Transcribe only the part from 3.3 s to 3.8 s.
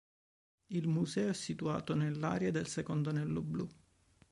blu.